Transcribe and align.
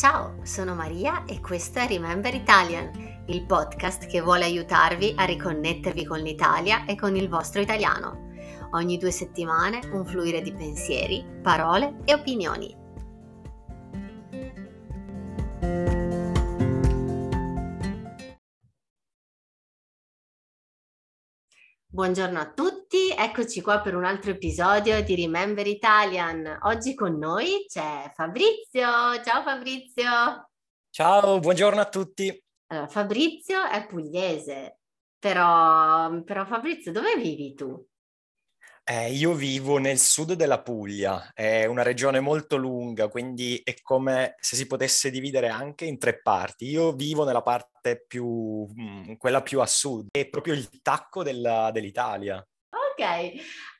Ciao, 0.00 0.36
sono 0.44 0.74
Maria 0.74 1.26
e 1.26 1.42
questo 1.42 1.78
è 1.78 1.86
Remember 1.86 2.32
Italian, 2.32 2.90
il 3.26 3.44
podcast 3.44 4.06
che 4.06 4.22
vuole 4.22 4.44
aiutarvi 4.44 5.12
a 5.14 5.24
riconnettervi 5.24 6.06
con 6.06 6.20
l'Italia 6.20 6.86
e 6.86 6.96
con 6.96 7.16
il 7.16 7.28
vostro 7.28 7.60
italiano. 7.60 8.30
Ogni 8.70 8.96
due 8.96 9.10
settimane 9.10 9.80
un 9.92 10.06
fluire 10.06 10.40
di 10.40 10.54
pensieri, 10.54 11.22
parole 11.42 11.96
e 12.06 12.14
opinioni. 12.14 12.79
Buongiorno 22.00 22.40
a 22.40 22.50
tutti, 22.50 23.10
eccoci 23.10 23.60
qua 23.60 23.82
per 23.82 23.94
un 23.94 24.06
altro 24.06 24.30
episodio 24.30 25.02
di 25.02 25.14
Remember 25.16 25.66
Italian. 25.66 26.60
Oggi 26.62 26.94
con 26.94 27.18
noi 27.18 27.66
c'è 27.68 28.10
Fabrizio. 28.14 28.88
Ciao 29.22 29.42
Fabrizio. 29.42 30.48
Ciao, 30.88 31.38
buongiorno 31.40 31.78
a 31.78 31.88
tutti. 31.90 32.42
Allora, 32.68 32.88
Fabrizio 32.88 33.66
è 33.66 33.86
pugliese, 33.86 34.78
però, 35.18 36.22
però 36.22 36.46
Fabrizio, 36.46 36.90
dove 36.90 37.16
vivi 37.16 37.52
tu? 37.52 37.86
Eh, 38.92 39.12
io 39.12 39.34
vivo 39.34 39.78
nel 39.78 40.00
sud 40.00 40.32
della 40.32 40.62
Puglia, 40.62 41.30
è 41.32 41.64
una 41.64 41.84
regione 41.84 42.18
molto 42.18 42.56
lunga, 42.56 43.06
quindi 43.06 43.60
è 43.62 43.76
come 43.82 44.34
se 44.40 44.56
si 44.56 44.66
potesse 44.66 45.12
dividere 45.12 45.46
anche 45.46 45.84
in 45.84 45.96
tre 45.96 46.20
parti. 46.20 46.68
Io 46.68 46.90
vivo 46.90 47.22
nella 47.22 47.40
parte 47.40 48.04
più, 48.04 48.66
mm, 48.66 49.12
quella 49.14 49.42
più 49.42 49.60
a 49.60 49.66
sud, 49.66 50.08
è 50.10 50.28
proprio 50.28 50.54
il 50.54 50.80
tacco 50.82 51.22
della, 51.22 51.70
dell'Italia. 51.70 52.44
Ok, 52.68 53.32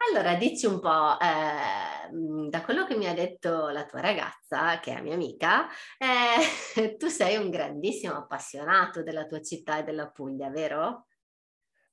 allora 0.09 0.37
dici 0.37 0.67
un 0.67 0.79
po', 0.79 1.19
eh, 1.19 2.49
da 2.49 2.63
quello 2.63 2.87
che 2.87 2.97
mi 2.97 3.09
ha 3.09 3.13
detto 3.13 3.69
la 3.71 3.87
tua 3.87 4.01
ragazza, 4.01 4.79
che 4.79 4.95
è 4.95 5.01
mia 5.01 5.15
amica, 5.15 5.67
eh, 5.99 6.95
tu 6.97 7.09
sei 7.09 7.37
un 7.37 7.51
grandissimo 7.51 8.15
appassionato 8.15 9.03
della 9.03 9.27
tua 9.27 9.43
città 9.43 9.79
e 9.79 9.83
della 9.83 10.09
Puglia, 10.09 10.51
vero? 10.51 11.07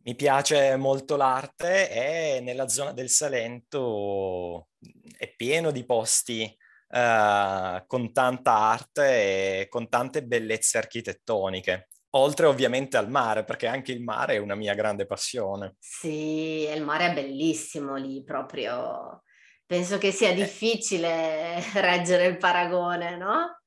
Mi 0.08 0.16
piace 0.16 0.78
molto 0.78 1.18
l'arte 1.18 1.92
e 1.92 2.40
nella 2.40 2.70
zona 2.70 2.94
del 2.94 3.10
Salento 3.10 4.70
è 5.18 5.36
pieno 5.36 5.70
di 5.72 5.86
posti 5.86 6.44
uh, 6.44 7.86
con 7.86 8.14
tanta 8.14 8.54
arte 8.54 9.60
e 9.60 9.68
con 9.68 9.90
tante 9.90 10.24
bellezze 10.24 10.78
architettoniche. 10.78 11.90
Oltre 12.12 12.46
ovviamente 12.46 12.96
al 12.96 13.10
mare, 13.10 13.44
perché 13.44 13.68
anche 13.68 13.92
il 13.92 14.02
mare 14.02 14.36
è 14.36 14.38
una 14.38 14.56
mia 14.56 14.76
grande 14.76 15.06
passione. 15.06 15.76
Sì, 15.78 16.66
il 16.74 16.84
mare 16.84 17.08
è 17.08 17.14
bellissimo 17.14 17.98
lì, 17.98 18.24
proprio. 18.24 19.24
Penso 19.66 19.98
che 19.98 20.14
sia 20.14 20.30
eh. 20.30 20.36
difficile 20.36 21.62
reggere 21.82 22.28
il 22.28 22.38
paragone, 22.38 23.18
no? 23.18 23.60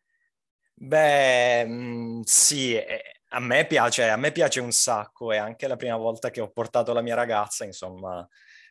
Beh, 0.72 2.22
sì, 2.24 2.82
a 3.32 3.40
me 3.40 3.66
piace, 3.66 4.08
a 4.08 4.16
me 4.16 4.32
piace 4.32 4.60
un 4.60 4.72
sacco 4.72 5.32
e 5.32 5.36
anche 5.36 5.68
la 5.68 5.76
prima 5.76 5.96
volta 5.96 6.30
che 6.30 6.40
ho 6.40 6.50
portato 6.50 6.92
la 6.92 7.00
mia 7.00 7.14
ragazza, 7.14 7.64
insomma, 7.64 8.26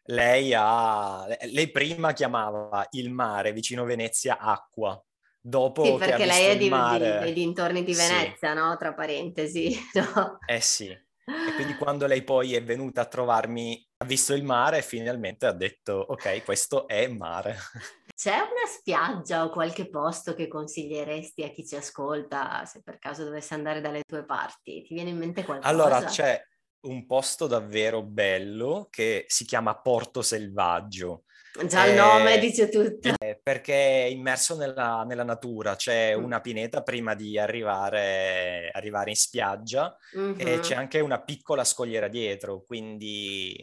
lei 0.05 0.53
ha, 0.55 1.25
lei 1.51 1.69
prima 1.71 2.13
chiamava 2.13 2.85
il 2.91 3.11
mare 3.11 3.53
vicino 3.53 3.83
Venezia 3.83 4.37
acqua. 4.37 5.01
Dopo 5.41 5.85
sì, 5.85 5.95
perché 5.95 6.25
lei 6.25 6.45
è 6.47 6.57
di, 6.57 6.69
mare... 6.69 7.19
dei 7.19 7.33
dintorni 7.33 7.83
di 7.83 7.93
Venezia, 7.93 8.49
sì. 8.51 8.57
no? 8.57 8.75
Tra 8.77 8.93
parentesi. 8.93 9.77
No? 9.93 10.37
Eh 10.45 10.59
sì. 10.59 10.87
E 10.87 11.53
quindi 11.55 11.75
quando 11.75 12.07
lei 12.07 12.23
poi 12.23 12.55
è 12.55 12.63
venuta 12.63 13.01
a 13.01 13.05
trovarmi, 13.05 13.87
ha 13.97 14.05
visto 14.05 14.33
il 14.33 14.43
mare 14.43 14.79
e 14.79 14.81
finalmente 14.81 15.45
ha 15.45 15.53
detto, 15.53 15.93
ok, 15.93 16.43
questo 16.43 16.87
è 16.87 17.07
mare. 17.07 17.55
C'è 18.19 18.35
una 18.35 18.67
spiaggia 18.67 19.45
o 19.45 19.49
qualche 19.49 19.89
posto 19.89 20.33
che 20.33 20.49
consiglieresti 20.49 21.41
a 21.43 21.51
chi 21.51 21.65
ci 21.65 21.77
ascolta 21.77 22.65
se 22.65 22.81
per 22.83 22.99
caso 22.99 23.23
dovesse 23.23 23.53
andare 23.53 23.79
dalle 23.79 24.03
tue 24.05 24.25
parti? 24.25 24.81
Ti 24.81 24.93
viene 24.93 25.11
in 25.11 25.17
mente 25.17 25.45
qualcosa? 25.45 25.69
Allora, 25.69 26.03
c'è 26.03 26.37
un 26.81 27.05
posto 27.05 27.47
davvero 27.47 28.03
bello 28.03 28.87
che 28.89 29.23
si 29.29 29.45
chiama 29.45 29.79
Porto 29.79 30.21
Selvaggio. 30.21 31.23
Già 31.65 31.85
il 31.85 31.95
nome 31.95 32.33
eh, 32.33 32.39
dice 32.39 32.67
tutto. 32.67 33.13
Eh, 33.17 33.39
perché 33.41 34.03
è 34.03 34.07
immerso 34.07 34.57
nella, 34.57 35.05
nella 35.07 35.23
natura, 35.23 35.77
c'è 35.77 36.13
mm. 36.13 36.21
una 36.21 36.41
pineta 36.41 36.83
prima 36.83 37.15
di 37.15 37.39
arrivare, 37.39 38.69
arrivare 38.73 39.11
in 39.11 39.15
spiaggia 39.15 39.95
mm-hmm. 40.17 40.45
e 40.45 40.59
c'è 40.59 40.75
anche 40.75 40.99
una 40.99 41.21
piccola 41.21 41.63
scogliera 41.63 42.09
dietro, 42.09 42.63
quindi 42.63 43.55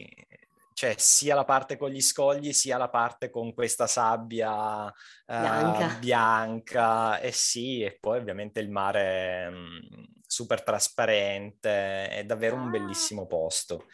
cioè 0.77 0.93
sia 0.95 1.33
la 1.33 1.43
parte 1.43 1.75
con 1.75 1.89
gli 1.89 2.01
scogli 2.01 2.53
sia 2.53 2.77
la 2.77 2.87
parte 2.87 3.31
con 3.31 3.51
questa 3.55 3.87
sabbia 3.87 4.93
bianca, 5.25 5.85
uh, 5.87 5.97
bianca. 5.97 7.19
e 7.19 7.31
sì, 7.31 7.81
e 7.81 7.97
poi 7.99 8.19
ovviamente 8.19 8.59
il 8.59 8.69
mare 8.69 9.49
mh, 9.49 9.55
mm, 9.55 10.03
super 10.27 10.61
trasparente, 10.61 12.09
è 12.09 12.23
davvero 12.25 12.57
ah. 12.57 12.59
un 12.59 12.69
bellissimo 12.69 13.25
posto. 13.25 13.85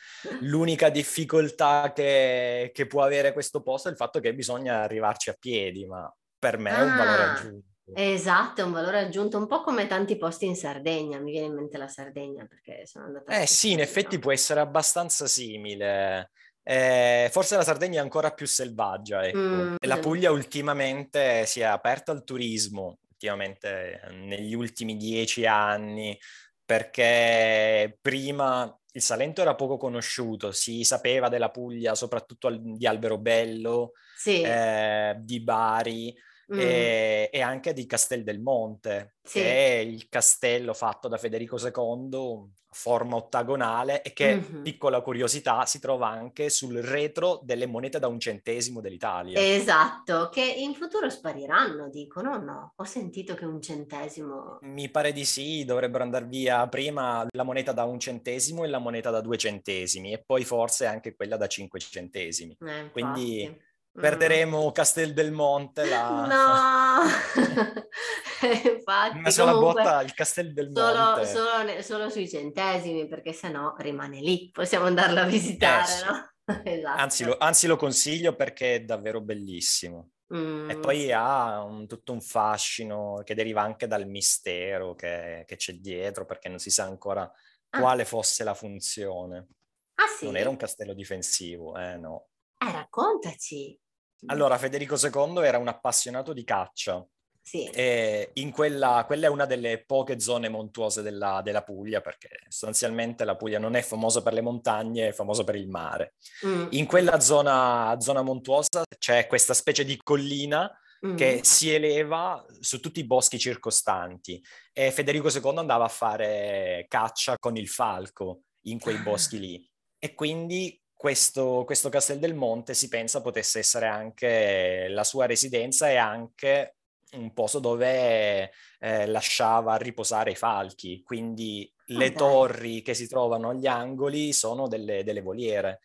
L'unica 0.42 0.90
difficoltà 0.90 1.94
che, 1.96 2.72
che, 2.74 2.86
può 2.86 3.02
avere 3.02 3.32
questo 3.32 3.62
posto 3.62 3.88
è 3.88 3.92
il 3.92 3.98
fatto 3.98 4.20
che 4.20 4.36
bisogna 4.36 4.82
arrivarci 4.82 5.30
a 5.30 5.38
piedi, 5.40 5.86
ma 5.86 6.14
per 6.38 6.58
me 6.58 6.72
ah. 6.72 6.80
è 6.80 6.82
un 6.82 6.98
valore 6.98 7.24
ah, 7.24 7.32
aggiunto. 7.32 7.68
Esatto, 7.94 8.60
è 8.60 8.64
un 8.66 8.74
valore 8.74 9.00
aggiunto, 9.00 9.38
un 9.38 9.48
po' 9.48 9.62
come 9.62 9.88
tanti 9.88 10.18
posti 10.18 10.48
in 10.48 10.58
Sardegna, 10.58 11.18
mi 11.20 11.32
viene 11.32 11.48
in 11.48 11.54
mente 11.54 11.78
la 11.78 11.88
Sardegna 11.88 12.46
perché 12.46 12.86
sono 12.86 13.06
andata... 13.06 13.40
Eh 13.40 13.48
sì, 13.48 13.72
in 13.72 13.80
effetti 13.80 14.20
può 14.20 14.34
essere 14.34 14.60
abbastanza 14.60 15.28
simile. 15.28 16.32
Eh, 16.64 17.30
forse 17.32 17.58
la 17.58 17.64
Sardegna 17.64 18.00
è 18.00 18.04
ancora 18.04 18.32
più 18.32 18.48
selvaggia, 18.48 19.26
ecco. 19.26 19.38
Mm. 19.38 19.76
E 19.80 19.88
la 19.88 20.00
Puglia 20.00 20.32
ultimamente 20.32 21.46
si 21.46 21.60
è 21.60 21.66
aperta 21.66 22.12
al 22.12 22.24
turismo, 22.24 23.00
ultimamente 23.10 24.02
negli 24.12 24.54
ultimi 24.54 24.96
dieci 24.96 25.46
anni, 25.46 26.18
perché 26.66 27.98
prima 28.02 28.76
il 28.96 29.02
Salento 29.02 29.42
era 29.42 29.56
poco 29.56 29.78
conosciuto, 29.78 30.52
si 30.52 30.84
sapeva 30.84 31.28
della 31.28 31.50
Puglia 31.50 31.96
soprattutto 31.96 32.50
di 32.50 32.86
Alberobello, 32.86 33.92
sì. 34.16 34.42
eh, 34.42 35.16
di 35.20 35.42
Bari, 35.42 36.16
mm. 36.52 36.60
e, 36.60 37.30
e, 37.32 37.42
anche 37.42 37.74
di 37.74 37.86
Castel 37.86 38.24
del 38.24 38.40
Monte, 38.40 39.16
sì. 39.22 39.40
che 39.40 39.46
è 39.46 39.78
il 39.80 40.08
castello 40.10 40.74
fatto 40.74 41.08
da 41.08 41.18
Federico 41.18 41.58
II, 41.58 42.52
forma 42.74 43.16
ottagonale 43.16 44.02
e 44.02 44.14
che, 44.14 44.36
mm-hmm. 44.36 44.64
piccola 44.64 45.02
curiosità, 45.02 45.66
si 45.66 45.80
trova 45.80 46.10
anche 46.10 46.50
sul 46.50 46.82
retro 46.82 47.40
delle 47.44 47.68
monete 47.68 48.00
da 48.00 48.08
un 48.08 48.20
centesimo 48.20 48.82
dell'Italia. 48.82 49.40
Esatto, 49.40 50.30
che 50.30 50.44
in 50.44 50.74
futuro 50.74 51.10
spariranno, 51.10 51.90
dicono, 51.90 52.38
no? 52.38 52.74
Ho 52.76 52.84
sentito 52.84 53.36
che 53.36 53.46
un 53.46 53.62
centesimo... 53.62 54.58
Mi 54.62 54.90
pare 54.90 55.14
di 55.14 55.24
sì, 55.24 55.64
dovrebbero 55.64 56.04
andare 56.04 56.26
via 56.26 56.68
prima 56.68 57.26
la 57.30 57.44
moneta 57.44 57.72
da 57.72 57.84
un 57.86 58.00
centesimo 58.00 58.64
e 58.64 58.68
la 58.68 58.80
moneta 58.80 59.10
da 59.12 59.22
due 59.22 59.38
centesimi 59.38 60.12
e 60.12 60.24
poi 60.26 60.44
forse 60.44 60.86
anche 60.86 61.16
quella 61.16 61.38
da 61.38 61.48
cinque 61.48 61.80
centesimi. 61.80 62.58
Eh, 62.60 62.90
Quindi 62.92 63.72
perderemo 63.94 64.72
Castel 64.72 65.14
del 65.14 65.32
Monte. 65.32 65.86
La... 65.86 66.26
No, 66.26 67.04
infatti. 68.48 69.18
Una 69.18 69.30
sola 69.30 69.52
comunque, 69.54 69.84
botta 69.84 70.02
il 70.02 70.14
Castel 70.14 70.54
del 70.54 70.72
solo, 70.74 71.00
Monte. 71.00 71.26
Solo, 71.26 71.82
solo, 71.82 72.10
sui 72.10 72.28
centesimi, 72.28 73.08
perché 73.08 73.34
sennò 73.34 73.76
rimane 73.78 74.20
lì, 74.20 74.50
possiamo 74.52 74.86
andarlo 74.86 75.20
a 75.20 75.26
visitare, 75.26 75.92
eh, 75.92 76.06
no? 76.06 76.32
esatto. 76.64 77.02
anzi, 77.02 77.24
lo, 77.24 77.38
anzi, 77.38 77.68
lo, 77.68 77.76
consiglio 77.76 78.36
perché 78.36 78.76
è 78.76 78.82
davvero 78.82 79.22
bellissimo. 79.22 80.10
Mm. 80.34 80.70
E 80.72 80.80
poi 80.80 81.12
ha 81.12 81.62
un, 81.64 81.86
tutto 81.86 82.12
un 82.12 82.22
fascino 82.22 83.22
che 83.24 83.36
deriva 83.36 83.62
anche 83.62 83.86
dal 83.86 84.08
mistero 84.08 84.96
che, 84.96 85.44
che 85.46 85.56
c'è 85.56 85.74
dietro, 85.74 86.26
perché 86.26 86.50
non 86.50 86.58
si 86.58 86.72
sa 86.72 86.86
ancora 86.86 87.22
ah. 87.70 87.80
quale 87.80 88.04
fosse 88.04 88.44
la 88.44 88.56
funzione. 88.56 89.48
Ah, 89.96 90.08
sì? 90.08 90.26
Non 90.26 90.36
era 90.36 90.50
un 90.50 90.58
castello 90.58 90.94
difensivo, 90.94 91.78
eh 91.78 91.98
no. 91.98 92.30
Eh, 92.58 92.72
raccontaci. 92.72 93.80
Allora, 94.28 94.58
Federico 94.58 94.96
II 94.96 95.44
era 95.44 95.58
un 95.58 95.68
appassionato 95.68 96.34
di 96.34 96.44
caccia. 96.44 97.06
Sì. 97.46 97.66
E 97.66 98.30
in 98.36 98.52
quella, 98.52 99.04
quella 99.06 99.28
è 99.28 99.30
una 99.30 99.46
delle 99.46 99.84
poche 99.86 100.18
zone 100.22 100.48
montuose 100.48 101.02
della, 101.02 101.42
della, 101.44 101.62
Puglia, 101.62 102.00
perché 102.00 102.30
sostanzialmente 102.48 103.26
la 103.26 103.36
Puglia 103.36 103.60
non 103.60 103.76
è 103.76 103.82
famosa 103.82 104.22
per 104.24 104.32
le 104.32 104.42
montagne, 104.42 105.10
è 105.10 105.12
famosa 105.12 105.44
per 105.44 105.56
il 105.56 105.68
mare. 105.68 106.16
Mm. 106.46 106.68
In 106.70 106.86
quella 106.86 107.20
zona, 107.20 107.98
zona 108.00 108.22
montuosa 108.22 108.84
c'è 108.98 109.28
questa 109.28 109.54
specie 109.54 109.84
di 109.84 110.00
collina 110.02 110.72
mm. 111.06 111.18
che 111.18 111.42
si 111.44 111.70
eleva 111.70 112.46
su 112.62 112.80
tutti 112.80 113.02
i 113.02 113.06
boschi 113.06 113.38
circostanti 113.38 114.42
e 114.72 114.92
Federico 114.92 115.28
II 115.30 115.58
andava 115.58 115.84
a 115.84 115.90
fare 115.90 116.86
caccia 116.88 117.38
con 117.38 117.58
il 117.58 117.68
falco 117.68 118.44
in 118.68 118.80
quei 118.80 118.98
boschi 119.04 119.38
lì. 119.38 119.70
E 120.00 120.14
quindi 120.16 120.82
questo, 121.04 121.64
questo 121.66 121.90
Castel 121.90 122.18
del 122.18 122.34
Monte 122.34 122.74
si 122.74 122.88
pensa 122.88 123.22
potesse 123.22 123.60
essere 123.60 123.88
anche 123.88 124.88
la 124.88 125.04
sua 125.04 125.26
residenza 125.26 125.90
e 125.90 125.98
anche 125.98 126.78
un 127.18 127.34
posto 127.34 127.60
dove 127.60 128.50
eh, 128.80 129.06
lasciava 129.08 129.76
riposare 129.76 130.32
i 130.32 130.36
falchi, 130.38 131.04
quindi 131.04 131.70
oh, 131.70 131.84
le 131.88 132.08
dai. 132.08 132.18
torri 132.18 132.82
che 132.82 132.94
si 132.94 133.10
trovano 133.10 133.50
agli 133.50 133.68
angoli 133.68 134.32
sono 134.32 134.70
delle, 134.70 135.04
delle 135.04 135.20
voliere. 135.20 135.82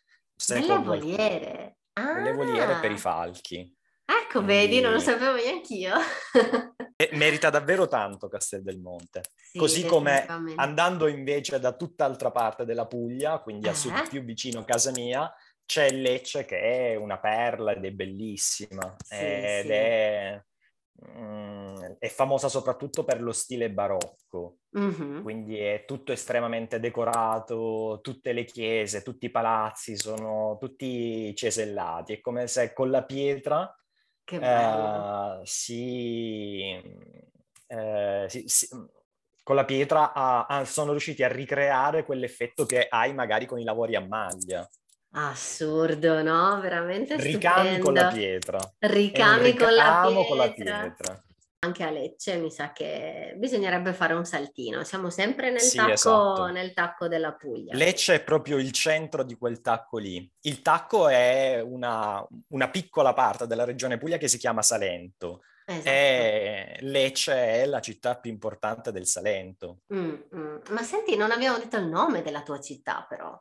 Delle 0.47 0.77
voliere? 0.77 1.79
Ah. 1.95 2.13
Delle 2.13 2.31
voliere 2.31 2.79
per 2.79 2.91
i 2.91 2.97
falchi. 2.97 3.75
Ecco, 4.05 4.41
vedi, 4.41 4.79
non 4.79 4.93
lo 4.93 4.99
sapevo 4.99 5.35
neanche 5.35 5.75
io. 7.07 7.17
merita 7.17 7.49
davvero 7.49 7.87
tanto 7.87 8.27
Castel 8.27 8.61
del 8.61 8.79
Monte. 8.79 9.23
Sì, 9.35 9.57
Così 9.57 9.85
come 9.85 10.25
andando 10.55 11.07
invece 11.07 11.59
da 11.59 11.73
tutt'altra 11.73 12.31
parte 12.31 12.65
della 12.65 12.87
Puglia, 12.87 13.39
quindi 13.39 13.67
a 13.67 13.73
sud 13.73 14.09
più 14.09 14.23
vicino 14.23 14.59
a 14.59 14.65
casa 14.65 14.91
mia, 14.91 15.33
c'è 15.65 15.91
Lecce 15.91 16.45
che 16.45 16.59
è 16.59 16.95
una 16.95 17.19
perla 17.19 17.73
ed 17.73 17.85
è 17.85 17.91
bellissima. 17.91 18.95
Sì, 18.97 19.15
ed 19.15 19.65
sì. 19.65 19.71
È, 19.71 20.43
mm, 21.15 21.75
è, 21.99 22.07
famosa 22.09 22.49
soprattutto 22.49 23.03
per 23.03 23.21
lo 23.21 23.31
stile 23.31 23.69
barocco. 23.69 24.57
Mm-hmm. 24.77 25.21
Quindi 25.21 25.59
è 25.59 25.85
tutto 25.85 26.11
estremamente 26.11 26.79
decorato, 26.79 27.99
tutte 28.01 28.33
le 28.33 28.45
chiese, 28.45 29.03
tutti 29.03 29.27
i 29.27 29.31
palazzi 29.31 29.95
sono 29.95 30.57
tutti 30.59 31.35
cesellati. 31.35 32.13
È 32.13 32.19
come 32.19 32.47
se 32.47 32.73
con 32.73 32.89
la 32.89 33.03
pietra 33.03 33.71
che 34.29 34.39
bello. 34.39 35.41
Eh, 35.41 35.45
si, 35.45 36.81
eh, 37.67 38.25
si, 38.27 38.43
si, 38.47 38.67
con 39.41 39.55
la 39.55 39.65
pietra 39.65 40.13
a, 40.13 40.45
a, 40.45 40.65
sono 40.65 40.91
riusciti 40.91 41.23
a 41.23 41.27
ricreare 41.27 42.03
quell'effetto 42.03 42.65
che 42.65 42.85
hai 42.87 43.13
magari 43.13 43.47
con 43.47 43.59
i 43.59 43.63
lavori 43.63 43.95
a 43.95 44.01
maglia. 44.01 44.69
Assurdo, 45.11 46.21
no? 46.21 46.59
Veramente 46.61 47.15
Ricami 47.15 47.59
stupendo. 47.59 47.83
con 47.83 47.93
la 47.95 48.07
pietra. 48.09 48.59
Ricami 48.77 49.55
con 49.55 49.73
la 49.73 50.01
pietra. 50.05 50.25
con 50.27 50.37
la 50.37 50.51
pietra 50.51 51.23
anche 51.61 51.83
a 51.83 51.89
Lecce 51.89 52.37
mi 52.37 52.51
sa 52.51 52.71
che 52.71 53.33
bisognerebbe 53.37 53.93
fare 53.93 54.13
un 54.13 54.25
saltino. 54.25 54.83
Siamo 54.83 55.09
sempre 55.09 55.51
nel, 55.51 55.59
sì, 55.59 55.75
tacco, 55.75 55.91
esatto. 55.91 56.47
nel 56.47 56.73
tacco 56.73 57.07
della 57.07 57.33
Puglia. 57.33 57.75
Lecce 57.75 58.15
è 58.15 58.23
proprio 58.23 58.57
il 58.57 58.71
centro 58.71 59.23
di 59.23 59.35
quel 59.35 59.59
tacco 59.61 59.97
lì. 59.97 60.29
Il 60.41 60.61
tacco 60.61 61.09
è 61.09 61.61
una, 61.61 62.25
una 62.49 62.69
piccola 62.69 63.13
parte 63.13 63.45
della 63.45 63.65
regione 63.65 63.97
Puglia 63.97 64.17
che 64.17 64.29
si 64.29 64.37
chiama 64.37 64.61
Salento. 64.61 65.41
Esatto. 65.65 65.89
E 65.89 66.77
Lecce 66.81 67.33
è 67.33 67.65
la 67.65 67.81
città 67.81 68.17
più 68.17 68.31
importante 68.31 68.91
del 68.91 69.05
Salento. 69.05 69.81
Mm, 69.93 70.15
mm. 70.33 70.57
Ma 70.69 70.81
senti, 70.81 71.17
non 71.17 71.31
abbiamo 71.31 71.57
detto 71.57 71.77
il 71.77 71.87
nome 71.87 72.21
della 72.21 72.41
tua 72.41 72.59
città 72.61 73.05
però. 73.07 73.37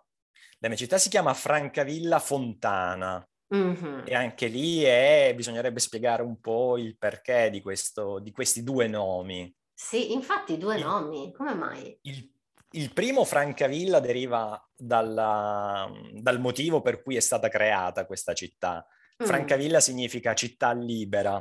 La 0.59 0.67
mia 0.67 0.77
città 0.77 0.99
si 0.99 1.09
chiama 1.09 1.35
Francavilla 1.35 2.19
Fontana. 2.19 3.25
Mm-hmm. 3.55 4.01
E 4.05 4.15
anche 4.15 4.47
lì 4.47 4.83
è, 4.83 5.33
bisognerebbe 5.35 5.81
spiegare 5.81 6.23
un 6.23 6.39
po' 6.41 6.77
il 6.77 6.97
perché 6.99 7.49
di, 7.51 7.63
questo, 7.63 8.19
di 8.19 8.31
questi 8.31 8.63
due 8.63 8.87
nomi. 8.89 9.55
Sì, 9.73 10.13
infatti 10.13 10.59
due 10.59 10.77
il, 10.77 10.85
nomi, 10.85 11.33
come 11.33 11.55
mai? 11.55 11.99
Il, 12.03 12.31
il 12.73 12.93
primo 12.93 13.25
Francavilla 13.25 14.01
deriva 14.01 14.63
dalla, 14.77 15.91
dal 16.13 16.41
motivo 16.41 16.83
per 16.83 17.03
cui 17.03 17.17
è 17.17 17.21
stata 17.21 17.49
creata 17.49 18.05
questa 18.05 18.35
città. 18.35 18.87
Mm. 19.23 19.27
Francavilla 19.27 19.81
significa 19.81 20.35
città 20.35 20.73
libera. 20.73 21.39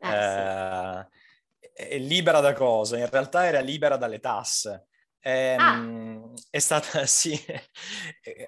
Eh, 0.00 0.08
eh, 1.72 1.90
sì. 1.90 2.06
libera 2.06 2.40
da 2.40 2.52
cosa? 2.52 2.98
In 2.98 3.08
realtà 3.08 3.46
era 3.46 3.60
libera 3.60 3.96
dalle 3.96 4.20
tasse. 4.20 4.88
Ehm, 5.20 5.60
ah. 5.60 5.76
È 6.50 6.58
stata, 6.58 7.04
sì, 7.06 7.38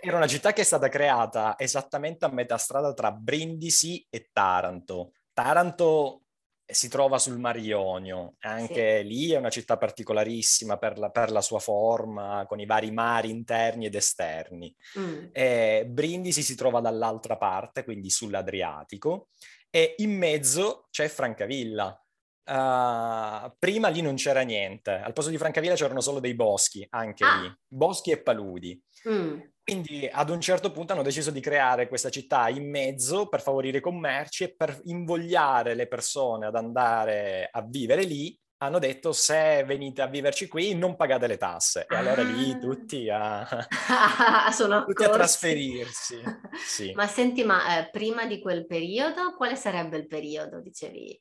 era 0.01 0.17
una 0.17 0.27
città 0.27 0.53
che 0.53 0.63
è 0.63 0.65
stata 0.65 0.89
creata 0.89 1.57
esattamente 1.59 2.25
a 2.25 2.33
metà 2.33 2.57
strada 2.59 2.93
tra 2.95 3.13
Brindisi 3.13 4.07
e 4.11 4.29
Taranto. 4.33 5.13
Taranto 5.33 6.23
si 6.71 6.89
trova 6.89 7.19
sul 7.19 7.39
Mar 7.39 7.57
Ionio, 7.59 8.37
anche 8.41 9.01
sì. 9.01 9.07
lì 9.07 9.31
è 9.33 9.37
una 9.37 9.51
città 9.51 9.77
particolarissima 9.77 10.79
per 10.79 10.99
la, 10.99 11.11
per 11.11 11.31
la, 11.31 11.41
sua 11.41 11.59
forma, 11.59 12.45
con 12.47 12.61
i 12.61 12.67
vari 12.67 12.91
mari 12.91 13.31
interni 13.31 13.87
ed 13.87 13.95
esterni. 13.95 14.75
Mm. 14.99 15.27
E 15.33 15.87
Brindisi 15.89 16.43
si 16.43 16.55
trova 16.55 16.81
dall'altra 16.81 17.37
parte, 17.37 17.85
quindi 17.85 18.11
sull'Adriatico, 18.11 19.29
e 19.69 19.95
in 19.99 20.17
mezzo 20.17 20.87
c'è 20.91 21.09
Francavilla, 21.09 22.00
Uh, 22.45 23.53
prima 23.59 23.89
lì 23.89 24.01
non 24.01 24.17
c'era 24.17 24.41
niente, 24.41 24.91
al 24.91 25.13
posto 25.13 25.31
di 25.31 25.39
Francavilla 25.39 25.75
c'erano 25.75 26.01
solo 26.01 26.19
dei 26.19 26.35
boschi, 26.35 26.85
anche 26.91 27.25
ah. 27.25 27.41
lì, 27.41 27.55
boschi 27.67 28.11
e 28.11 28.23
paludi. 28.23 28.83
Mm. 29.09 29.41
Quindi 29.63 30.09
ad 30.11 30.31
un 30.31 30.41
certo 30.41 30.73
punto 30.73 30.93
hanno 30.93 31.03
deciso 31.03 31.31
di 31.31 31.39
creare 31.39 31.87
questa 31.87 32.11
città 32.11 32.49
in 32.49 32.69
mezzo 32.69 33.29
per 33.29 33.41
favorire 33.41 33.79
i 33.79 33.81
commerci 33.81 34.43
e 34.43 34.55
per 34.57 34.81
invogliare 34.87 35.75
le 35.75 35.87
persone 35.87 36.47
ad 36.47 36.57
andare 36.57 37.49
a 37.53 37.63
vivere 37.63 38.03
lì. 38.03 38.37
Hanno 38.63 38.81
detto 38.81 39.13
se 39.13 39.63
venite 39.65 40.03
a 40.03 40.09
viverci 40.09 40.49
qui 40.49 40.75
non 40.75 40.97
pagate 40.97 41.29
le 41.29 41.37
tasse. 41.37 41.87
E 41.89 41.95
ah. 41.95 41.99
allora 41.99 42.23
lì 42.23 42.51
ah. 42.51 42.59
tutti 42.59 43.09
a, 43.09 43.47
tutti 44.87 45.05
a 45.05 45.09
trasferirsi. 45.09 46.21
Sì. 46.67 46.93
Ma 46.95 47.07
senti, 47.07 47.45
ma 47.45 47.79
eh, 47.79 47.91
prima 47.91 48.27
di 48.27 48.41
quel 48.41 48.67
periodo, 48.67 49.35
quale 49.37 49.55
sarebbe 49.55 49.97
il 49.97 50.09
periodo, 50.09 50.61
dicevi? 50.61 51.19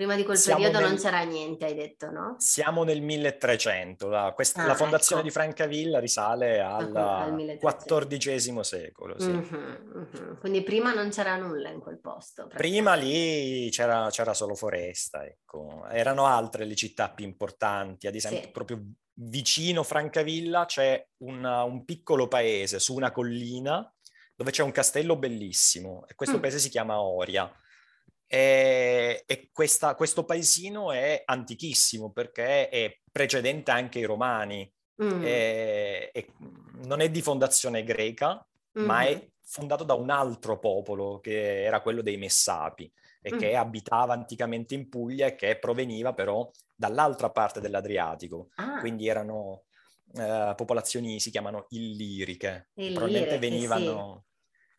Prima 0.00 0.16
di 0.16 0.24
quel 0.24 0.38
Siamo 0.38 0.62
periodo 0.62 0.78
nel... 0.78 0.88
non 0.88 0.98
c'era 0.98 1.20
niente, 1.24 1.66
hai 1.66 1.74
detto, 1.74 2.10
no? 2.10 2.34
Siamo 2.38 2.84
nel 2.84 3.02
1300. 3.02 4.08
La, 4.08 4.32
questa, 4.34 4.62
ah, 4.62 4.66
la 4.66 4.74
fondazione 4.74 5.20
ecco. 5.20 5.30
di 5.30 5.34
Francavilla 5.34 5.98
risale 5.98 6.58
al, 6.58 6.96
al 6.96 7.58
XIV 8.08 8.60
secolo. 8.60 9.20
Sì. 9.20 9.28
Mm-hmm, 9.28 9.98
mm-hmm. 9.98 10.38
Quindi 10.38 10.62
prima 10.62 10.94
non 10.94 11.10
c'era 11.10 11.36
nulla 11.36 11.68
in 11.68 11.80
quel 11.80 12.00
posto. 12.00 12.46
Prima 12.46 12.94
lì 12.94 13.68
c'era, 13.70 14.08
c'era, 14.08 14.32
solo 14.32 14.54
foresta, 14.54 15.22
ecco. 15.22 15.86
Erano 15.90 16.24
altre 16.24 16.64
le 16.64 16.76
città 16.76 17.10
più 17.10 17.26
importanti, 17.26 18.06
ad 18.06 18.14
esempio 18.14 18.44
sì. 18.44 18.50
proprio 18.52 18.82
vicino 19.12 19.82
Francavilla 19.82 20.64
c'è 20.64 21.06
una, 21.24 21.62
un 21.64 21.84
piccolo 21.84 22.26
paese 22.26 22.78
su 22.78 22.94
una 22.94 23.10
collina 23.10 23.86
dove 24.34 24.50
c'è 24.50 24.62
un 24.62 24.72
castello 24.72 25.16
bellissimo 25.16 26.06
e 26.08 26.14
questo 26.14 26.38
mm. 26.38 26.40
paese 26.40 26.58
si 26.58 26.70
chiama 26.70 27.02
Oria. 27.02 27.52
E, 28.32 29.24
e 29.26 29.48
questa, 29.52 29.96
questo 29.96 30.24
paesino 30.24 30.92
è 30.92 31.20
antichissimo 31.24 32.12
perché 32.12 32.68
è 32.68 32.96
precedente 33.10 33.72
anche 33.72 33.98
ai 33.98 34.04
romani. 34.04 34.72
Mm. 35.02 35.24
E, 35.24 36.10
e 36.12 36.26
non 36.84 37.00
è 37.00 37.10
di 37.10 37.22
fondazione 37.22 37.82
greca, 37.82 38.46
mm. 38.78 38.84
ma 38.84 39.02
è 39.02 39.14
mm-hmm. 39.16 39.26
fondato 39.42 39.82
da 39.82 39.94
un 39.94 40.10
altro 40.10 40.60
popolo 40.60 41.18
che 41.18 41.64
era 41.64 41.80
quello 41.80 42.02
dei 42.02 42.18
Messapi 42.18 42.92
e 43.20 43.34
mm. 43.34 43.38
che 43.38 43.56
abitava 43.56 44.12
anticamente 44.12 44.74
in 44.74 44.88
Puglia 44.88 45.26
e 45.26 45.34
che 45.34 45.58
proveniva 45.58 46.12
però 46.12 46.48
dall'altra 46.76 47.30
parte 47.30 47.60
dell'Adriatico. 47.60 48.50
Ah. 48.54 48.78
Quindi 48.78 49.08
erano 49.08 49.64
eh, 50.14 50.52
popolazioni, 50.54 51.18
si 51.18 51.32
chiamano 51.32 51.66
illiriche. 51.70 52.68
illiriche 52.74 52.96
Probabilmente 52.96 53.38
venivano... 53.38 54.22
Sì 54.22 54.28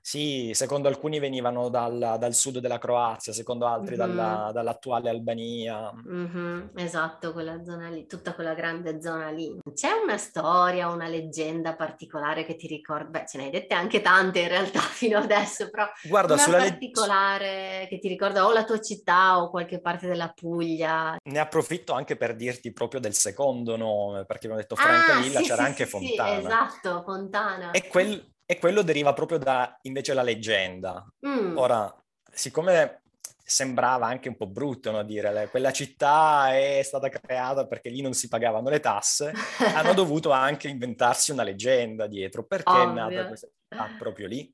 sì, 0.04 0.52
secondo 0.54 0.88
alcuni 0.88 1.20
venivano 1.20 1.70
dal, 1.70 2.16
dal 2.20 2.34
sud 2.34 2.58
della 2.58 2.80
Croazia, 2.80 3.34
secondo 3.34 3.68
altri 3.68 3.96
mm-hmm. 3.96 4.16
dalla, 4.16 4.52
dall'attuale 4.52 5.10
Albania. 5.10 5.94
Mm-hmm, 5.94 6.70
esatto, 6.76 7.32
quella 7.34 7.64
zona 7.64 7.90
lì, 7.90 8.08
tutta 8.08 8.34
quella 8.34 8.56
grande 8.56 9.00
zona 9.00 9.30
lì. 9.30 9.60
C'è 9.74 9.92
una 9.92 10.18
storia, 10.18 10.90
una 10.90 11.08
leggenda 11.08 11.76
particolare 11.76 12.46
che 12.46 12.56
ti 12.56 12.66
ricorda? 12.66 13.20
Beh, 13.20 13.26
ce 13.28 13.38
ne 13.38 13.44
hai 13.46 13.50
dette 13.52 13.76
anche 13.76 14.02
tante 14.02 14.40
in 14.40 14.48
realtà 14.48 14.80
fino 14.92 15.20
adesso, 15.20 15.70
però 15.70 15.86
Guarda, 16.04 16.34
una 16.34 16.42
sulla 16.42 16.58
particolare 16.58 17.80
leg... 17.82 17.88
che 17.90 18.00
ti 18.00 18.08
ricorda 18.08 18.48
o 18.48 18.52
la 18.52 18.64
tua 18.64 18.80
città 18.82 19.40
o 19.40 19.52
qualche 19.52 19.80
parte 19.80 20.08
della 20.08 20.34
Puglia. 20.34 21.16
Ne 21.24 21.40
approfitto 21.40 21.94
anche 21.94 22.18
per 22.18 22.36
dirti 22.36 22.74
proprio 22.74 23.00
del 23.00 23.14
secondo 23.14 23.78
nome, 23.78 24.26
perché 24.26 24.48
abbiamo 24.48 24.58
detto 24.58 24.76
Francavilla, 24.76 25.40
ah, 25.40 25.42
sì, 25.44 25.48
c'era 25.48 25.62
sì, 25.62 25.68
anche 25.68 25.84
sì, 25.86 25.90
Fontana. 25.90 26.40
esatto, 26.40 27.04
Fontana. 27.04 27.72
E 27.72 27.88
quel 27.88 28.30
e 28.52 28.60
quello 28.60 28.82
deriva 28.82 29.14
proprio 29.14 29.38
da 29.38 29.80
invece 29.84 30.14
la 30.14 30.24
leggenda. 30.24 31.10
Mm. 31.26 31.56
Ora, 31.56 31.90
siccome 32.34 33.04
sembrava 33.42 34.08
anche 34.08 34.28
un 34.28 34.36
po' 34.36 34.48
brutto 34.48 34.92
no, 34.92 35.04
dire 35.04 35.48
quella 35.50 35.72
città 35.72 36.54
è 36.54 36.82
stata 36.84 37.08
creata 37.08 37.66
perché 37.66 37.88
lì 37.88 38.02
non 38.02 38.12
si 38.12 38.28
pagavano 38.28 38.68
le 38.68 38.82
tasse, 38.82 39.32
hanno 39.74 39.94
dovuto 39.94 40.32
anche 40.32 40.68
inventarsi 40.68 41.32
una 41.32 41.44
leggenda 41.44 42.08
dietro 42.08 42.44
perché 42.44 42.74
Ovvio. 42.74 42.90
è 42.90 42.94
nata 42.94 43.28
questa 43.28 43.48
città 43.48 43.96
proprio 43.98 44.28
lì. 44.28 44.54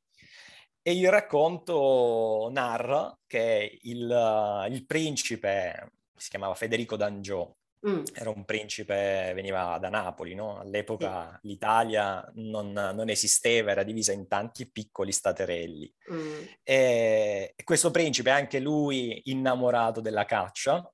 E 0.84 0.92
il 0.92 1.10
racconto 1.10 2.50
narra 2.52 3.18
che 3.26 3.80
il, 3.82 4.68
il 4.70 4.86
principe, 4.86 5.94
si 6.16 6.30
chiamava 6.30 6.54
Federico 6.54 6.96
d'Angiò, 6.96 7.52
Mm. 7.88 8.04
Era 8.14 8.30
un 8.30 8.44
principe, 8.44 9.32
veniva 9.34 9.78
da 9.80 9.90
Napoli, 9.90 10.36
no? 10.36 10.60
All'epoca 10.60 11.40
sì. 11.42 11.48
l'Italia 11.48 12.30
non, 12.36 12.72
non, 12.72 13.10
esisteva, 13.10 13.72
era 13.72 13.84
divisa 13.84 14.12
in 14.12 14.28
tanti 14.28 14.70
piccoli 14.70 15.12
staterelli. 15.12 15.94
Mm. 16.12 16.44
E, 16.64 17.54
questo 17.64 17.92
principe, 17.92 18.30
anche 18.30 18.60
lui 18.60 19.22
innamorato 19.26 20.02
della 20.02 20.26
caccia, 20.26 20.92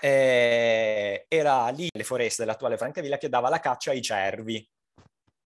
eh, 0.00 1.24
era 1.26 1.68
lì 1.70 1.88
nelle 1.92 2.04
foreste 2.04 2.44
dell'attuale 2.44 2.76
Francavilla 2.76 3.18
che 3.18 3.28
dava 3.28 3.48
la 3.48 3.60
caccia 3.60 3.90
ai 3.90 4.02
cervi. 4.02 4.68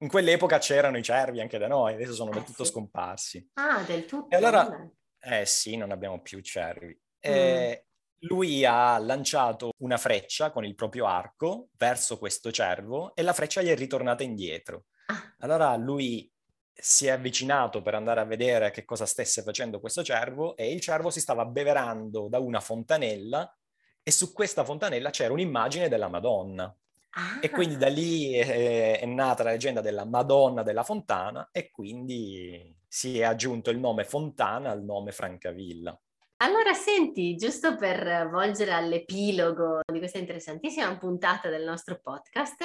In 0.02 0.08
quell'epoca 0.08 0.58
c'erano 0.58 0.96
i 0.96 1.02
cervi 1.02 1.40
anche 1.40 1.58
da 1.58 1.66
noi, 1.66 1.94
adesso 1.94 2.14
sono 2.14 2.30
eh, 2.30 2.34
del 2.34 2.44
tutto 2.44 2.64
sì. 2.64 2.70
scomparsi. 2.70 3.50
Ah, 3.54 3.82
del 3.82 4.04
tutto? 4.04 4.30
E 4.30 4.36
allora, 4.36 4.88
eh 5.20 5.44
sì, 5.44 5.76
non 5.76 5.90
abbiamo 5.90 6.22
più 6.22 6.40
cervi. 6.40 6.98
Mm. 7.28 7.32
Eh, 7.32 7.86
lui 8.20 8.64
ha 8.64 8.98
lanciato 8.98 9.72
una 9.78 9.96
freccia 9.96 10.50
con 10.50 10.64
il 10.64 10.74
proprio 10.74 11.06
arco 11.06 11.68
verso 11.76 12.18
questo 12.18 12.50
cervo 12.50 13.14
e 13.14 13.22
la 13.22 13.32
freccia 13.32 13.62
gli 13.62 13.68
è 13.68 13.76
ritornata 13.76 14.22
indietro. 14.22 14.84
Ah. 15.06 15.34
Allora 15.38 15.74
lui 15.76 16.30
si 16.72 17.06
è 17.06 17.10
avvicinato 17.10 17.82
per 17.82 17.94
andare 17.94 18.20
a 18.20 18.24
vedere 18.24 18.70
che 18.70 18.84
cosa 18.84 19.06
stesse 19.06 19.42
facendo 19.42 19.80
questo 19.80 20.02
cervo 20.02 20.56
e 20.56 20.72
il 20.72 20.80
cervo 20.80 21.10
si 21.10 21.20
stava 21.20 21.44
beverando 21.44 22.28
da 22.28 22.38
una 22.38 22.60
fontanella 22.60 23.54
e 24.02 24.10
su 24.10 24.32
questa 24.32 24.64
fontanella 24.64 25.10
c'era 25.10 25.32
un'immagine 25.32 25.88
della 25.88 26.08
Madonna. 26.08 26.74
Ah. 27.12 27.38
E 27.42 27.50
quindi 27.50 27.76
da 27.76 27.88
lì 27.88 28.34
è, 28.34 29.00
è, 29.00 29.06
nata 29.06 29.42
la 29.42 29.50
leggenda 29.50 29.80
della 29.80 30.04
Madonna 30.04 30.62
della 30.62 30.84
Fontana 30.84 31.48
e 31.50 31.70
quindi 31.70 32.76
si 32.86 33.18
è 33.18 33.24
aggiunto 33.24 33.70
il 33.70 33.78
nome 33.78 34.04
Fontana 34.04 34.70
al 34.70 34.84
nome 34.84 35.10
Francavilla. 35.10 35.98
Allora, 36.42 36.72
senti, 36.72 37.36
giusto 37.36 37.76
per 37.76 38.30
volgere 38.30 38.72
all'epilogo 38.72 39.80
di 39.92 39.98
questa 39.98 40.16
interessantissima 40.16 40.96
puntata 40.96 41.50
del 41.50 41.64
nostro 41.64 42.00
podcast, 42.02 42.64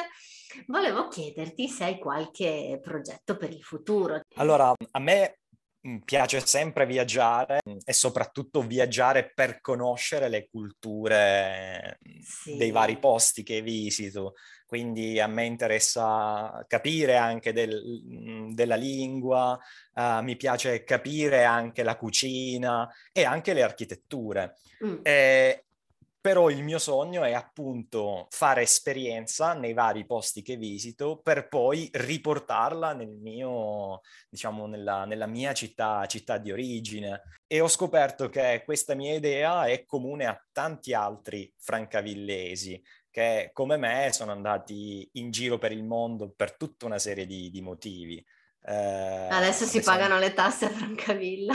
volevo 0.68 1.10
chiederti 1.10 1.68
se 1.68 1.84
hai 1.84 2.00
qualche 2.00 2.80
progetto 2.82 3.36
per 3.36 3.50
il 3.50 3.62
futuro. 3.62 4.22
Allora, 4.36 4.74
a 4.92 5.00
me 5.00 5.40
piace 6.04 6.46
sempre 6.46 6.86
viaggiare 6.86 7.60
mm, 7.68 7.78
e 7.84 7.94
soprattutto 7.94 8.62
viaggiare 8.62 9.32
per 9.34 9.62
conoscere 9.62 10.30
le 10.30 10.48
culture 10.50 12.00
mm, 12.08 12.20
sì. 12.22 12.58
dei 12.58 12.72
vari 12.72 12.98
posti 12.98 13.44
che 13.44 13.62
visito. 13.62 14.34
Quindi 14.66 15.20
a 15.20 15.28
me 15.28 15.46
interessa 15.46 16.66
capire 16.68 17.18
anche 17.18 17.54
del, 17.54 18.52
della 18.54 18.76
lingua, 18.76 19.58
uh, 19.94 20.22
mi 20.24 20.36
piace 20.36 20.84
capire 20.84 21.44
anche 21.44 21.84
la 21.84 21.96
cucina 21.96 22.90
e 23.12 23.24
anche 23.24 23.54
le 23.54 23.62
architetture. 23.62 24.56
Mm. 24.84 24.98
E, 25.04 25.65
però 26.26 26.50
il 26.50 26.64
mio 26.64 26.80
sogno 26.80 27.24
è 27.24 27.34
appunto 27.34 28.26
fare 28.32 28.64
esperienza 28.64 29.54
nei 29.54 29.74
vari 29.74 30.08
posti 30.08 30.42
che 30.42 30.56
visito 30.58 31.20
per 31.22 31.48
poi 31.48 31.88
riportarla 31.94 32.94
nel 32.94 33.16
mio, 33.16 34.02
diciamo, 34.28 34.66
nella, 34.66 35.06
nella 35.06 35.28
mia 35.28 35.54
città, 35.54 36.04
città 36.08 36.40
di 36.40 36.52
origine. 36.52 37.22
E 37.46 37.62
ho 37.62 37.68
scoperto 37.68 38.28
che 38.30 38.64
questa 38.66 38.96
mia 38.96 39.14
idea 39.14 39.68
è 39.68 39.86
comune 39.86 40.26
a 40.26 40.44
tanti 40.52 40.96
altri 40.96 41.54
francavillesi 41.60 42.82
che 43.12 43.52
come 43.54 43.78
me 43.78 44.10
sono 44.12 44.32
andati 44.32 45.08
in 45.14 45.30
giro 45.30 45.60
per 45.60 45.72
il 45.72 45.84
mondo 45.84 46.32
per 46.36 46.58
tutta 46.58 46.88
una 46.88 46.98
serie 46.98 47.28
di, 47.28 47.52
di 47.52 47.62
motivi. 47.62 48.26
Eh, 48.68 49.28
adesso 49.30 49.66
si 49.66 49.80
pagano 49.82 50.18
le 50.18 50.34
tasse 50.34 50.66
a 50.66 50.70
Francavilla. 50.70 51.54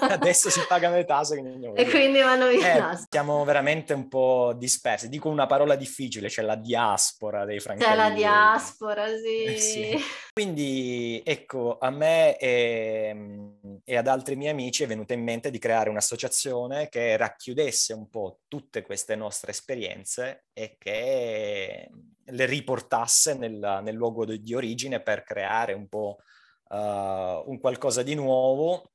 adesso 0.00 0.50
si 0.50 0.60
pagano 0.68 0.96
le 0.96 1.06
tasse. 1.06 1.42
e 1.74 1.88
quindi 1.88 2.20
vanno 2.20 2.48
via. 2.48 2.92
Eh, 2.92 2.98
siamo 3.08 3.44
veramente 3.44 3.94
un 3.94 4.08
po' 4.08 4.52
dispersi. 4.54 5.08
Dico 5.08 5.30
una 5.30 5.46
parola 5.46 5.74
difficile, 5.74 6.28
c'è 6.28 6.42
la 6.42 6.56
diaspora 6.56 7.46
dei 7.46 7.60
Francavilla. 7.60 8.02
C'è 8.02 8.08
la 8.08 8.14
diaspora, 8.14 9.06
sì. 9.06 9.44
Eh, 9.44 9.58
sì. 9.58 10.04
Quindi 10.32 11.22
ecco, 11.24 11.78
a 11.80 11.90
me 11.90 12.36
e, 12.36 13.16
e, 13.82 13.96
ad 13.96 14.06
altri 14.06 14.36
miei 14.36 14.50
amici 14.50 14.82
è 14.82 14.86
venuto 14.86 15.14
in 15.14 15.22
mente 15.22 15.50
di 15.50 15.58
creare 15.58 15.88
un'associazione 15.88 16.88
che 16.88 17.16
racchiudesse 17.16 17.94
un 17.94 18.10
po' 18.10 18.40
tutte 18.48 18.82
queste 18.82 19.16
nostre 19.16 19.52
esperienze 19.52 20.44
e 20.52 20.76
che 20.78 21.88
le 22.26 22.46
riportasse 22.46 23.34
nel, 23.34 23.80
nel 23.82 23.94
luogo 23.94 24.24
di, 24.24 24.40
di 24.40 24.54
origine 24.54 25.00
per 25.00 25.22
creare 25.24 25.72
un 25.72 25.88
po' 25.88 26.18
uh, 26.68 26.76
un 26.76 27.58
qualcosa 27.60 28.02
di 28.02 28.14
nuovo 28.14 28.90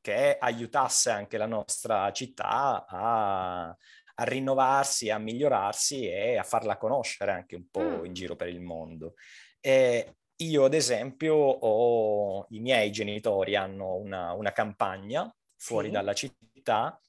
che 0.00 0.36
aiutasse 0.38 1.10
anche 1.10 1.38
la 1.38 1.46
nostra 1.46 2.12
città 2.12 2.84
a, 2.86 3.66
a 3.68 4.24
rinnovarsi, 4.24 5.08
a 5.08 5.18
migliorarsi 5.18 6.06
e 6.08 6.36
a 6.36 6.42
farla 6.42 6.76
conoscere 6.76 7.32
anche 7.32 7.56
un 7.56 7.68
po' 7.70 8.00
mm. 8.00 8.04
in 8.04 8.12
giro 8.12 8.36
per 8.36 8.48
il 8.48 8.60
mondo. 8.60 9.14
E 9.60 10.16
io, 10.36 10.64
ad 10.64 10.74
esempio, 10.74 11.34
ho, 11.34 12.46
i 12.50 12.60
miei 12.60 12.90
genitori 12.90 13.56
hanno 13.56 13.94
una, 13.94 14.32
una 14.32 14.52
campagna 14.52 15.34
fuori 15.56 15.86
sì. 15.86 15.92
dalla 15.92 16.12
città 16.12 17.00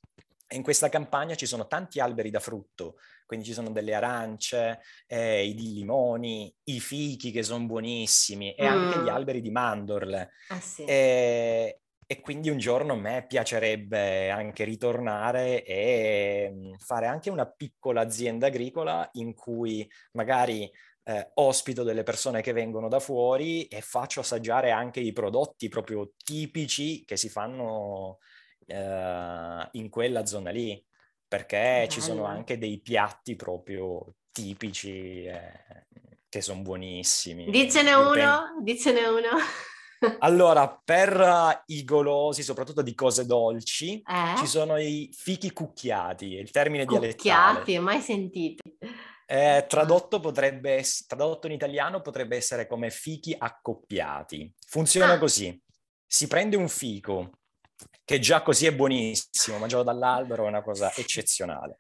e 0.48 0.56
in 0.56 0.64
questa 0.64 0.90
campagna 0.90 1.36
ci 1.36 1.46
sono 1.46 1.68
tanti 1.68 2.00
alberi 2.00 2.30
da 2.30 2.40
frutto, 2.40 2.98
quindi 3.26 3.46
ci 3.46 3.54
sono 3.54 3.72
delle 3.72 3.94
arance, 3.94 4.80
eh, 5.08 5.46
i 5.48 5.56
limoni, 5.56 6.54
i 6.66 6.80
fichi 6.80 7.32
che 7.32 7.44
sono 7.44 7.66
buonissimi 7.66 8.54
e 8.54 8.64
mm. 8.64 8.72
anche 8.72 9.00
gli 9.00 9.10
mm. 9.10 9.16
alberi 9.16 9.42
di 9.42 9.52
mandorle. 9.52 10.32
Ah, 10.50 10.60
sì. 10.60 10.84
e, 10.86 11.80
e, 12.06 12.20
quindi 12.22 12.50
un 12.50 12.58
giorno 12.58 12.94
a 12.94 12.98
me 12.98 13.26
piacerebbe 13.28 14.30
anche 14.30 14.64
ritornare 14.64 15.64
e 15.64 16.50
mm, 16.52 16.74
fare 16.76 17.08
anche 17.08 17.30
una 17.30 17.46
piccola 17.46 18.02
azienda 18.02 18.48
agricola 18.48 19.10
in 19.14 19.34
cui 19.34 19.90
magari 20.12 20.72
eh, 21.08 21.32
ospito 21.36 21.84
delle 21.84 22.04
persone 22.04 22.42
che 22.42 22.52
vengono 22.52 22.88
da 22.88 23.00
fuori 23.00 23.66
e 23.68 23.82
faccio 23.82 24.22
assaggiare 24.22 24.72
anche 24.72 25.00
i 25.00 25.14
prodotti 25.14 25.68
proprio 25.70 26.12
tipici 26.24 27.06
che 27.06 27.16
si 27.16 27.30
fanno 27.30 28.18
eh, 28.66 29.70
in 29.72 29.90
quella 29.90 30.26
zona 30.26 30.50
lì 30.50 30.84
perché 31.36 31.58
Bello. 31.58 31.90
ci 31.90 32.00
sono 32.00 32.24
anche 32.24 32.58
dei 32.58 32.80
piatti 32.80 33.36
proprio 33.36 34.16
tipici 34.32 35.26
eh, 35.26 35.86
che 36.30 36.40
sono 36.40 36.62
buonissimi. 36.62 37.50
Dicene 37.50 37.94
uno, 37.94 38.12
penso... 38.12 38.62
dicene 38.62 39.06
uno. 39.06 39.30
allora, 40.20 40.82
per 40.82 41.64
i 41.66 41.84
golosi, 41.84 42.42
soprattutto 42.42 42.82
di 42.82 42.96
cose 42.96 43.26
dolci, 43.26 44.02
eh? 44.02 44.38
ci 44.38 44.48
sono 44.48 44.78
i 44.78 45.10
fichi 45.12 45.52
cucchiati, 45.52 46.36
il 46.36 46.52
termine 46.52 46.86
cucchiati, 46.86 47.18
dialettale. 47.18 47.58
Cucchiati, 47.58 47.80
mai 47.80 48.00
sentiti. 48.00 48.78
Eh, 49.28 49.66
tradotto, 49.68 50.22
potrebbe, 50.22 50.86
tradotto 51.06 51.48
in 51.48 51.54
italiano 51.54 52.00
potrebbe 52.00 52.38
essere 52.38 52.66
come 52.66 52.90
fichi 52.92 53.36
accoppiati. 53.38 54.54
Funziona 54.68 55.14
ah. 55.14 55.18
così. 55.18 55.62
Si 56.08 56.28
prende 56.28 56.56
un 56.56 56.70
fico, 56.70 57.32
che 58.04 58.20
già 58.20 58.42
così 58.42 58.68
è 58.68 58.74
buonissimo, 58.74 59.58
mangiato 59.58 59.84
dall'albero 59.84 60.46
è 60.46 60.48
una 60.48 60.62
cosa 60.62 60.94
eccezionale. 60.96 61.80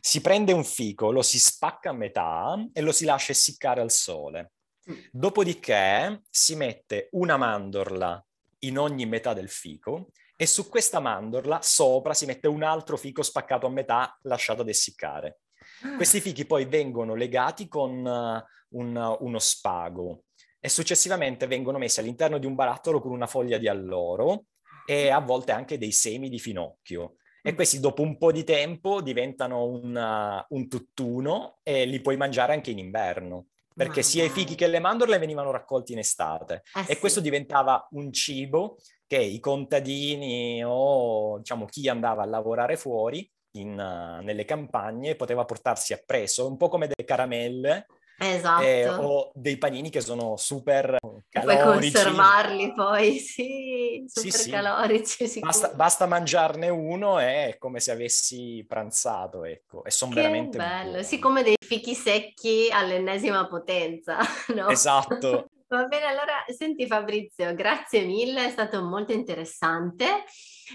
Si 0.00 0.20
prende 0.20 0.52
un 0.52 0.64
fico, 0.64 1.10
lo 1.10 1.22
si 1.22 1.38
spacca 1.38 1.90
a 1.90 1.92
metà 1.92 2.56
e 2.72 2.80
lo 2.80 2.92
si 2.92 3.04
lascia 3.04 3.32
essiccare 3.32 3.80
al 3.80 3.90
sole. 3.90 4.52
Mm. 4.90 4.94
Dopodiché 5.10 6.22
si 6.30 6.54
mette 6.54 7.08
una 7.12 7.36
mandorla 7.36 8.24
in 8.60 8.78
ogni 8.78 9.04
metà 9.04 9.34
del 9.34 9.50
fico 9.50 10.10
e 10.36 10.46
su 10.46 10.68
questa 10.68 11.00
mandorla 11.00 11.60
sopra 11.62 12.14
si 12.14 12.26
mette 12.26 12.48
un 12.48 12.62
altro 12.62 12.96
fico 12.96 13.22
spaccato 13.22 13.66
a 13.66 13.70
metà 13.70 14.18
lasciato 14.22 14.62
ad 14.62 14.68
essiccare. 14.68 15.40
Ah. 15.82 15.96
Questi 15.96 16.20
fichi 16.20 16.46
poi 16.46 16.64
vengono 16.64 17.14
legati 17.14 17.68
con 17.68 18.04
uh, 18.04 18.78
un, 18.78 19.16
uno 19.20 19.38
spago 19.38 20.24
e 20.58 20.68
successivamente 20.68 21.46
vengono 21.46 21.78
messi 21.78 22.00
all'interno 22.00 22.38
di 22.38 22.46
un 22.46 22.54
barattolo 22.54 23.00
con 23.00 23.12
una 23.12 23.26
foglia 23.26 23.58
di 23.58 23.68
alloro 23.68 24.46
e 24.86 25.10
a 25.10 25.18
volte 25.18 25.52
anche 25.52 25.76
dei 25.76 25.92
semi 25.92 26.28
di 26.28 26.38
finocchio. 26.38 27.16
E 27.42 27.52
mm. 27.52 27.54
questi 27.54 27.80
dopo 27.80 28.02
un 28.02 28.16
po' 28.16 28.32
di 28.32 28.44
tempo 28.44 29.02
diventano 29.02 29.66
un, 29.66 29.94
uh, 29.94 30.54
un 30.54 30.68
tutt'uno 30.68 31.58
e 31.62 31.84
li 31.84 32.00
puoi 32.00 32.16
mangiare 32.16 32.54
anche 32.54 32.70
in 32.70 32.78
inverno 32.78 33.48
perché 33.76 34.02
sia 34.02 34.24
i 34.24 34.30
fichi 34.30 34.54
che 34.54 34.68
le 34.68 34.78
mandorle 34.78 35.18
venivano 35.18 35.50
raccolti 35.50 35.92
in 35.92 35.98
estate 35.98 36.62
eh, 36.74 36.80
e 36.80 36.94
sì. 36.94 36.98
questo 36.98 37.20
diventava 37.20 37.86
un 37.90 38.10
cibo 38.10 38.78
che 39.06 39.18
i 39.18 39.38
contadini 39.38 40.64
o 40.64 41.36
diciamo 41.36 41.66
chi 41.66 41.86
andava 41.86 42.22
a 42.22 42.26
lavorare 42.26 42.78
fuori 42.78 43.30
in, 43.56 43.72
uh, 43.72 44.24
nelle 44.24 44.46
campagne 44.46 45.14
poteva 45.14 45.44
portarsi 45.44 45.92
appresso, 45.92 46.48
un 46.48 46.56
po' 46.56 46.68
come 46.68 46.86
delle 46.86 47.06
caramelle 47.06 47.86
Esatto. 48.18 48.62
Eh, 48.62 48.88
o 48.88 49.30
dei 49.34 49.58
panini 49.58 49.90
che 49.90 50.00
sono 50.00 50.36
super 50.36 50.96
calorici. 51.28 51.90
Puoi 51.92 52.02
conservarli 52.02 52.72
poi, 52.72 53.18
sì, 53.20 54.04
super 54.06 54.32
sì, 54.32 54.50
calorici. 54.50 55.28
Sì. 55.28 55.40
Basta, 55.46 55.68
basta, 55.74 56.06
mangiarne 56.06 56.68
uno 56.70 57.20
e 57.20 57.48
è 57.48 57.58
come 57.58 57.78
se 57.78 57.90
avessi 57.92 58.64
pranzato, 58.66 59.44
ecco. 59.44 59.84
E 59.84 59.90
sono 59.90 60.14
veramente 60.14 60.56
bello, 60.56 60.90
buoni. 60.92 61.04
sì, 61.04 61.18
come 61.18 61.42
dei 61.42 61.56
fichi 61.60 61.94
secchi 61.94 62.68
all'ennesima 62.70 63.46
potenza, 63.46 64.18
no? 64.54 64.68
Esatto. 64.68 65.50
Va 65.68 65.84
bene, 65.86 66.04
allora 66.04 66.44
senti 66.46 66.86
Fabrizio, 66.86 67.52
grazie 67.54 68.04
mille, 68.04 68.46
è 68.46 68.50
stato 68.50 68.84
molto 68.84 69.12
interessante 69.12 70.24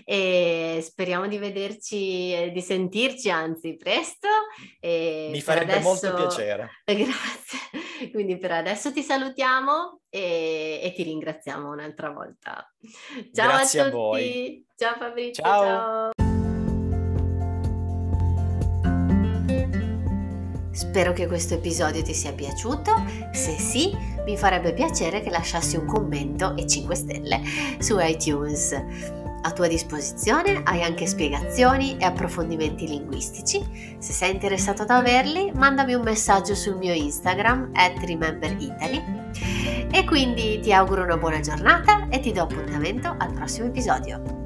e 0.03 0.79
speriamo 0.81 1.27
di 1.27 1.37
vederci, 1.37 2.51
di 2.51 2.61
sentirci 2.61 3.29
anzi 3.29 3.77
presto. 3.77 4.27
E 4.79 5.29
Mi 5.31 5.39
farebbe 5.39 5.73
adesso... 5.73 5.87
molto 5.87 6.13
piacere. 6.13 6.69
Grazie. 6.83 8.09
Quindi 8.11 8.37
per 8.37 8.51
adesso 8.51 8.91
ti 8.91 9.01
salutiamo 9.01 10.01
e, 10.09 10.79
e 10.83 10.93
ti 10.93 11.03
ringraziamo 11.03 11.69
un'altra 11.69 12.09
volta. 12.09 12.69
Ciao 13.31 13.47
Grazie 13.47 13.79
a 13.79 13.89
tutti. 13.89 14.65
A. 14.67 14.73
Ciao 14.75 14.95
Fabrizio. 14.97 15.43
ciao. 15.43 15.63
ciao. 15.63 16.20
Spero 20.71 21.11
che 21.11 21.27
questo 21.27 21.55
episodio 21.55 22.01
ti 22.01 22.13
sia 22.13 22.31
piaciuto. 22.31 23.03
Se 23.31 23.57
sì, 23.57 23.95
mi 24.25 24.37
farebbe 24.37 24.73
piacere 24.73 25.21
che 25.21 25.29
lasciassi 25.29 25.75
un 25.75 25.85
commento 25.85 26.55
e 26.55 26.65
5 26.65 26.95
stelle 26.95 27.41
su 27.79 27.97
iTunes. 27.99 28.73
A 29.43 29.51
tua 29.51 29.67
disposizione 29.67 30.61
hai 30.63 30.83
anche 30.83 31.07
spiegazioni 31.07 31.97
e 31.97 32.05
approfondimenti 32.05 32.87
linguistici. 32.87 33.97
Se 33.97 34.13
sei 34.13 34.31
interessato 34.33 34.83
ad 34.83 34.91
averli, 34.91 35.51
mandami 35.53 35.93
un 35.93 36.03
messaggio 36.03 36.55
sul 36.55 36.77
mio 36.77 36.93
Instagram 36.93 37.71
at 37.73 37.97
rememberitaly. 38.05 39.01
E 39.91 40.05
quindi 40.05 40.59
ti 40.59 40.71
auguro 40.71 41.03
una 41.03 41.17
buona 41.17 41.39
giornata 41.39 42.07
e 42.09 42.19
ti 42.19 42.31
do 42.31 42.43
appuntamento 42.43 43.13
al 43.17 43.33
prossimo 43.33 43.67
episodio. 43.67 44.40